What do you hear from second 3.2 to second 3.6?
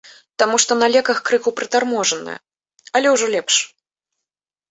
лепш.